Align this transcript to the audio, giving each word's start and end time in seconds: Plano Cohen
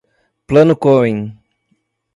Plano 0.47 0.73
Cohen 0.83 1.19